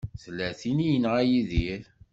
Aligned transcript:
Tella 0.21 0.47
tin 0.59 0.77
i 0.85 0.87
yenɣa 0.91 1.21
Yidir. 1.29 1.81